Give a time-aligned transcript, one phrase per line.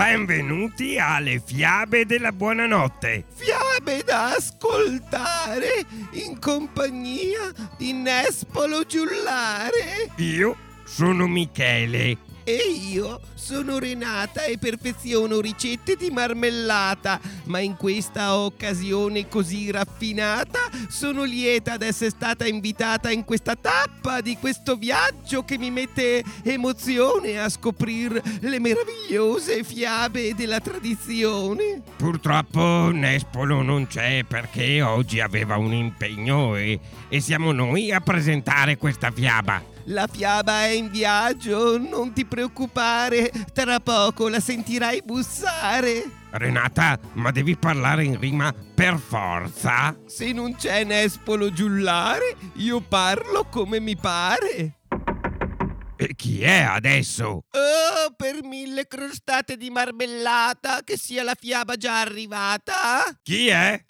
[0.00, 3.24] Benvenuti alle fiabe della buonanotte.
[3.34, 10.10] Fiabe da ascoltare in compagnia di Nespolo Giullare.
[10.16, 12.16] Io sono Michele
[12.50, 20.58] E io sono Renata e perfeziono ricette di marmellata, ma in questa occasione così raffinata
[20.88, 26.24] sono lieta ad essere stata invitata in questa tappa di questo viaggio che mi mette
[26.42, 31.82] emozione a scoprire le meravigliose fiabe della tradizione.
[31.96, 38.76] Purtroppo Nespolo non c'è perché oggi aveva un impegno e, e siamo noi a presentare
[38.76, 39.78] questa fiaba.
[39.90, 46.08] La fiaba è in viaggio, non ti preoccupare, tra poco la sentirai bussare.
[46.30, 49.98] Renata, ma devi parlare in rima per forza.
[50.06, 54.78] Se non c'è Nespolo giullare, io parlo come mi pare.
[55.96, 57.26] E chi è adesso?
[57.26, 63.02] Oh, per mille crostate di marmellata, che sia la fiaba già arrivata.
[63.24, 63.84] Chi è?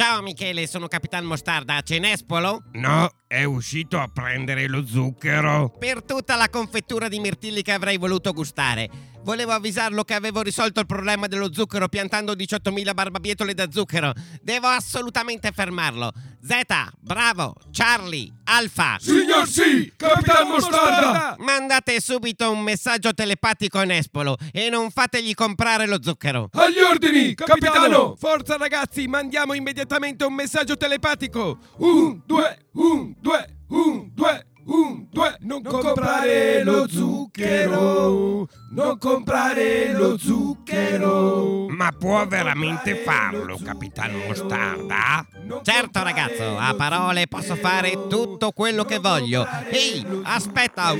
[0.00, 2.62] Ciao Michele, sono Capitan Mostarda, c'è Nespolo?
[2.72, 5.76] No, è uscito a prendere lo zucchero.
[5.78, 8.88] Per tutta la confettura di mirtilli che avrei voluto gustare.
[9.22, 14.14] Volevo avvisarlo che avevo risolto il problema dello zucchero piantando 18.000 barbabietole da zucchero.
[14.40, 16.10] Devo assolutamente fermarlo.
[16.42, 16.62] Z,
[17.00, 18.96] bravo, Charlie, Alfa.
[18.98, 21.36] Signor sì, Capitan Mostarda!
[21.38, 26.48] Mandate subito un messaggio telepatico a Nespolo e non fategli comprare lo zucchero.
[26.52, 28.16] Agli ordini, capitano!
[28.16, 31.58] Forza ragazzi, mandiamo immediatamente un messaggio telepatico.
[31.76, 35.36] Un, due, un, due, un, due, un, due.
[35.40, 41.66] Non comprare lo zucchero, non comprare lo zucchero.
[41.68, 45.26] Ma può veramente farlo, Capitano Mostarda?
[45.62, 49.46] Certo ragazzo, a parole posso fare tutto quello che voglio.
[49.70, 50.94] Ehi, aspetta!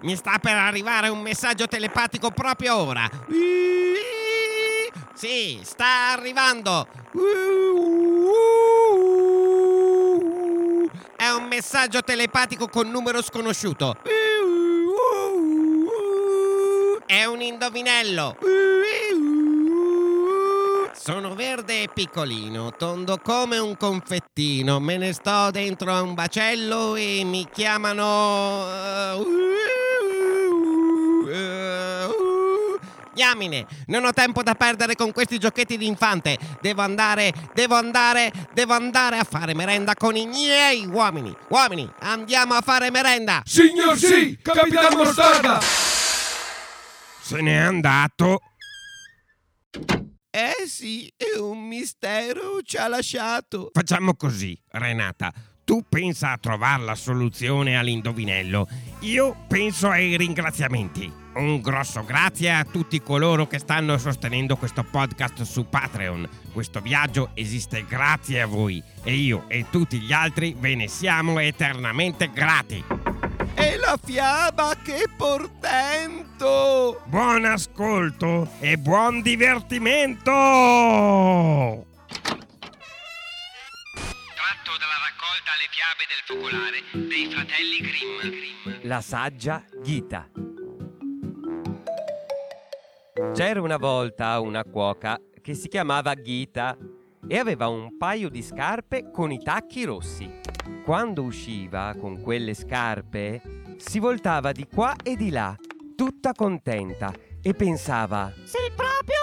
[0.00, 3.10] Mi sta per arrivare un messaggio telepatico proprio ora.
[5.14, 6.86] Sì, sta arrivando.
[11.28, 13.96] È un messaggio telepatico con numero sconosciuto.
[17.04, 18.38] È un indovinello.
[20.94, 24.80] Sono verde e piccolino, tondo come un confettino.
[24.80, 29.26] Me ne sto dentro a un bacello e mi chiamano.
[33.18, 36.38] Diamine, non ho tempo da perdere con questi giochetti d'infante.
[36.60, 41.36] Devo andare, devo andare, devo andare a fare merenda con i miei uomini.
[41.48, 43.42] Uomini, andiamo a fare merenda.
[43.44, 45.58] Signor sì, Capitan Mostarda!
[45.60, 48.40] Se n'è andato.
[50.30, 53.70] Eh sì, è un mistero, ci ha lasciato.
[53.72, 55.32] Facciamo così, Renata.
[55.68, 58.66] Tu pensa a trovare la soluzione all'indovinello.
[59.00, 61.12] Io penso ai ringraziamenti.
[61.34, 66.26] Un grosso grazie a tutti coloro che stanno sostenendo questo podcast su Patreon.
[66.54, 71.38] Questo viaggio esiste grazie a voi e io e tutti gli altri ve ne siamo
[71.38, 72.82] eternamente grati.
[73.54, 77.02] E la fiaba che portento!
[77.04, 81.87] Buon ascolto e buon divertimento!
[84.48, 88.88] Tratto dalla raccolta Le fiabe del focolare dei fratelli Grimm.
[88.88, 90.30] La saggia Ghita.
[93.34, 96.78] C'era una volta una cuoca che si chiamava Ghita
[97.28, 100.40] e aveva un paio di scarpe con i tacchi rossi.
[100.82, 103.42] Quando usciva con quelle scarpe
[103.76, 105.54] si voltava di qua e di là,
[105.94, 109.17] tutta contenta e pensava Sei proprio!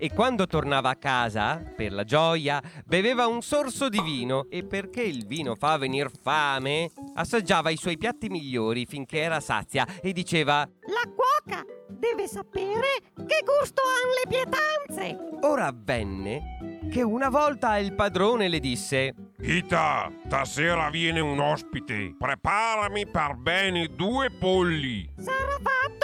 [0.00, 5.02] E quando tornava a casa, per la gioia, beveva un sorso di vino e perché
[5.02, 10.66] il vino fa venir fame, assaggiava i suoi piatti migliori finché era sazia e diceva
[10.86, 15.38] La cuoca deve sapere che gusto hanno le pietanze!
[15.42, 22.14] Ora avvenne che una volta il padrone le disse Gita, stasera viene un ospite.
[22.18, 25.08] Preparami per bene due polli.
[25.18, 25.99] Sarà fatto!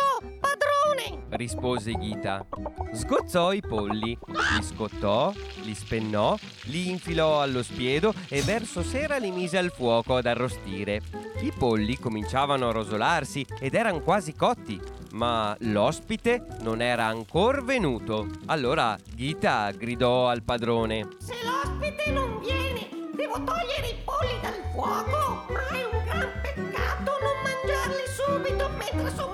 [1.30, 2.46] Rispose Ghita.
[2.92, 5.32] Sgozzò i polli, li scottò,
[5.62, 11.00] li spennò, li infilò allo spiedo e verso sera li mise al fuoco ad arrostire.
[11.40, 14.80] I polli cominciavano a rosolarsi ed erano quasi cotti,
[15.12, 18.26] ma l'ospite non era ancora venuto.
[18.46, 21.08] Allora Ghita gridò al padrone.
[21.18, 27.12] Se l'ospite non viene, devo togliere i polli dal fuoco, ma è un gran peccato
[27.20, 29.25] non mangiarli subito mentre sono!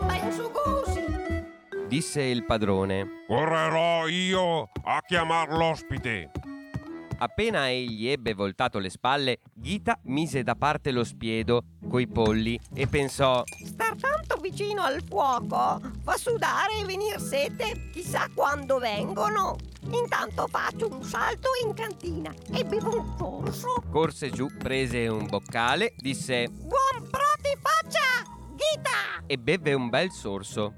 [1.92, 3.24] Disse il padrone.
[3.26, 6.30] Correrò io a chiamar l'ospite.
[7.18, 12.86] Appena egli ebbe voltato le spalle, Ghita mise da parte lo spiedo, coi polli e
[12.86, 17.90] pensò Star tanto vicino al fuoco fa sudare e venir sete.
[17.92, 19.58] Chissà quando vengono.
[19.90, 23.82] Intanto faccio un salto in cantina e bevo un sorso.
[23.90, 29.26] corse giù, prese un boccale, disse Buon pro ti faccia, Ghita!
[29.26, 30.76] e beve un bel sorso.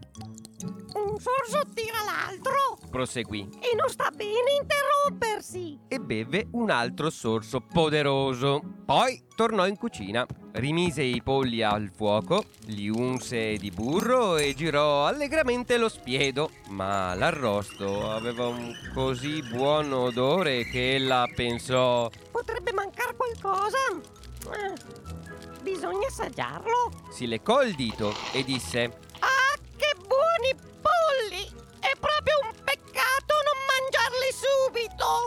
[0.95, 5.79] Un sorso tira l'altro Proseguì e non sta bene interrompersi.
[5.89, 8.63] e beve un altro sorso poderoso.
[8.85, 15.07] Poi tornò in cucina, rimise i polli al fuoco, li unse di burro e girò
[15.07, 16.51] allegramente lo spiedo.
[16.69, 23.79] Ma l'arrosto aveva un così buon odore che ella pensò Potrebbe mancare qualcosa.
[24.53, 26.91] Eh, bisogna assaggiarlo.
[27.11, 28.99] si leccò il dito e disse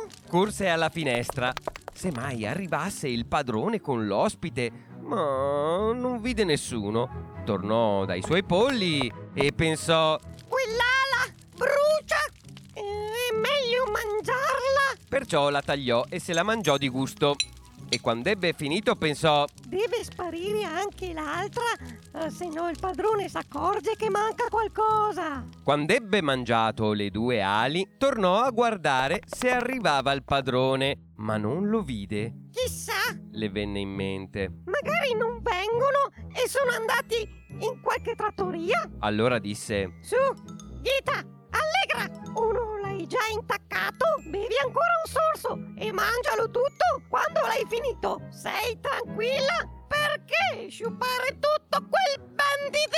[0.01, 0.29] subito.
[0.29, 1.53] corse alla finestra.
[1.93, 4.71] Se mai arrivasse il padrone con l'ospite,
[5.01, 7.35] ma non vide nessuno.
[7.45, 12.23] Tornò dai suoi polli e pensò Quell'ala brucia.
[12.73, 15.05] È meglio mangiarla.
[15.09, 17.35] Perciò la tagliò e se la mangiò di gusto.
[17.89, 21.63] E quando ebbe finito pensò Deve sparire anche l'altra,
[22.25, 25.45] eh, se no il padrone si accorge che manca qualcosa.
[25.63, 31.67] Quando ebbe mangiato le due ali, tornò a guardare se arrivava il padrone, ma non
[31.69, 32.33] lo vide.
[32.51, 32.93] Chissà,
[33.31, 34.49] Le venne in mente.
[34.65, 37.27] magari non vengono e sono andati
[37.59, 38.89] in qualche trattoria.
[38.99, 40.15] Allora disse: Su,
[40.81, 42.25] Ghita, allegra!
[42.35, 44.05] Uno l'hai già intaccato?
[44.29, 48.21] Bevi ancora un sorso e mangialo tutto quando l'hai finito.
[48.29, 49.75] Sei tranquilla?
[49.87, 52.95] Perché sciupare tutto quel bandidio?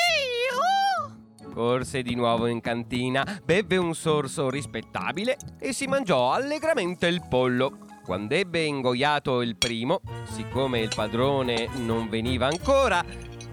[1.53, 7.77] Corse di nuovo in cantina, bevve un sorso rispettabile e si mangiò allegramente il pollo.
[8.05, 13.03] Quando ebbe ingoiato il primo, siccome il padrone non veniva ancora,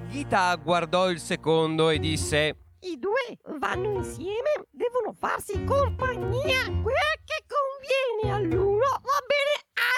[0.08, 6.62] Ghita guardò il secondo e disse: I due vanno insieme, devono farsi compagnia.
[6.64, 9.55] Quel che conviene all'uno va bene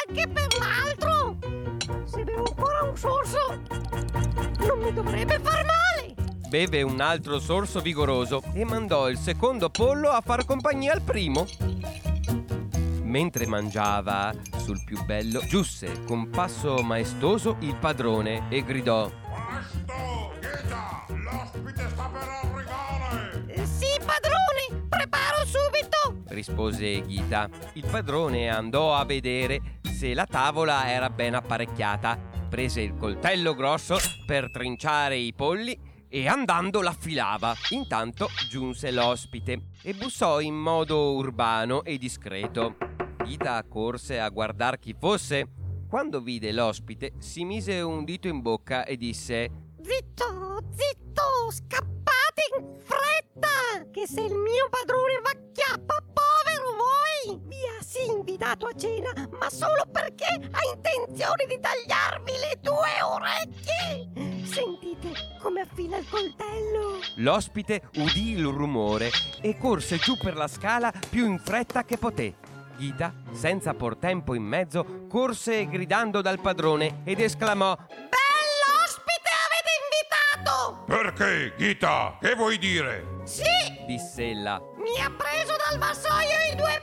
[0.06, 1.57] anche per l'altro.
[4.78, 6.14] Non mi dovrebbe far male.
[6.48, 11.46] Beve un altro sorso vigoroso e mandò il secondo pollo a far compagnia al primo.
[13.02, 21.06] Mentre mangiava sul più bello, giusse con passo maestoso il padrone e gridò: Presto, Ghita!
[21.08, 23.66] L'ospite sta per arrivare!
[23.66, 26.24] Sì, padrone, preparo subito.
[26.28, 27.48] rispose Ghita.
[27.74, 33.96] Il padrone andò a vedere se la tavola era ben apparecchiata, prese il coltello grosso
[34.26, 35.78] per trinciare i polli
[36.08, 37.54] e andando l'affilava.
[37.70, 42.76] Intanto giunse l'ospite e bussò in modo urbano e discreto.
[43.22, 45.46] Ghita corse a guardar chi fosse.
[45.88, 49.50] Quando vide l'ospite, si mise un dito in bocca e disse:
[49.82, 56.02] Zitto, zitto, scappate in fretta, che se il mio padrone va chiappa,
[58.38, 64.44] invitato a cena, ma solo perché ha intenzione di tagliarvi le due orecchie.
[64.44, 67.00] Sentite come affila il coltello.
[67.17, 72.37] L'ospite udì il rumore e corse giù per la scala più in fretta che poté.
[72.76, 80.84] Ghita, senza por tempo in mezzo, corse gridando dal padrone ed esclamò Bell'ospite avete invitato!
[80.87, 82.19] Perché, Ghita?
[82.20, 83.05] Che vuoi dire?
[83.24, 83.43] Sì,
[83.84, 84.62] diss'ella.
[84.77, 86.81] mi ha preso dal vassoio i due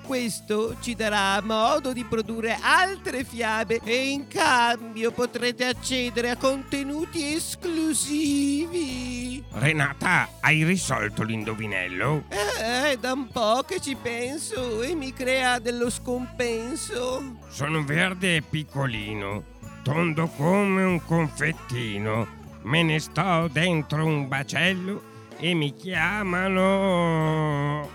[0.07, 7.33] Questo ci darà modo di produrre altre fiabe e in cambio potrete accedere a contenuti
[7.33, 9.43] esclusivi.
[9.51, 12.23] Renata, hai risolto l'indovinello?
[12.29, 17.39] Eh, da un po' che ci penso e mi crea dello scompenso.
[17.49, 19.43] Sono verde e piccolino,
[19.87, 22.27] tondo come un confettino.
[22.63, 25.01] Me ne sto dentro un bacello
[25.37, 27.07] e mi chiamano...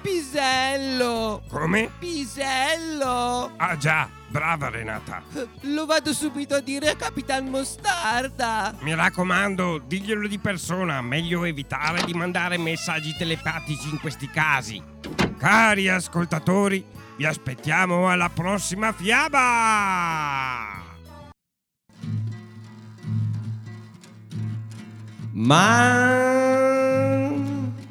[0.00, 1.42] Pisello!
[1.50, 1.90] Come?
[1.98, 3.50] Pisello!
[3.58, 5.22] Ah già, brava Renata.
[5.62, 8.74] Lo vado subito a dire a Capitan Mostarda.
[8.80, 14.82] Mi raccomando, diglielo di persona, meglio evitare di mandare messaggi telepatici in questi casi.
[15.36, 16.82] Cari ascoltatori,
[17.16, 20.81] vi aspettiamo alla prossima fiaba!
[25.44, 26.20] Ma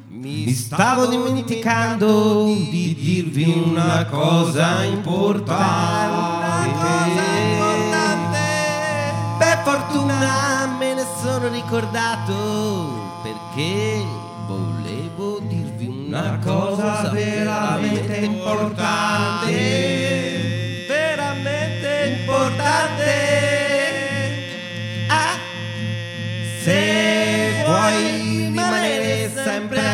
[0.08, 6.30] mi stavo dimenticando di dirvi una cosa importante.
[9.38, 14.02] Per fortuna me ne sono ricordato perché
[14.46, 20.11] volevo dirvi una cosa veramente importante.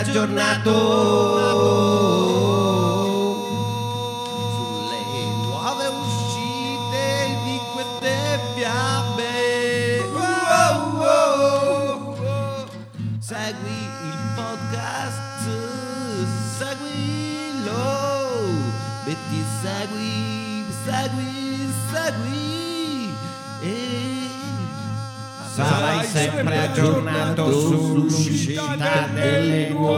[0.09, 0.73] Aggiornato.
[4.55, 5.01] Sulle
[5.45, 7.05] nuove uscite
[7.45, 8.15] di queste
[8.55, 9.33] fiabe,
[10.13, 12.67] wow, wow, wow.
[13.19, 15.45] segui il podcast,
[16.59, 17.83] seguilo,
[19.05, 23.17] metti segui, segui, segui.
[23.61, 24.07] E
[25.59, 29.98] Sarai sempre aggiornato sull'uscita delle nuove